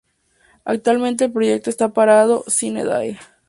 [0.65, 3.19] Actualmente el proyecto está parado sine die.